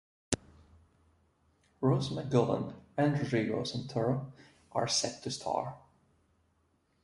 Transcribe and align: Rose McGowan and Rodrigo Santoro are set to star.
Rose 1.79 2.09
McGowan 2.09 2.73
and 2.97 3.15
Rodrigo 3.19 3.61
Santoro 3.61 4.31
are 4.71 4.87
set 4.87 5.21
to 5.21 5.29
star. 5.29 5.77